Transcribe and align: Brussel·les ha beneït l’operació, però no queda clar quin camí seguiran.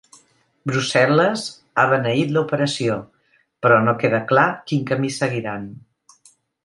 Brussel·les 0.69 1.43
ha 1.81 1.83
beneït 1.91 2.33
l’operació, 2.37 2.95
però 3.67 3.77
no 3.85 3.97
queda 4.05 4.23
clar 4.33 4.47
quin 4.73 4.89
camí 4.93 5.13
seguiran. 5.19 5.69